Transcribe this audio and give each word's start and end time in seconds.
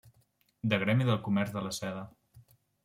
De 0.71 0.79
gremi 0.85 1.07
del 1.11 1.21
comerç 1.29 1.55
de 1.59 1.65
la 1.69 1.77
seda. 1.81 2.05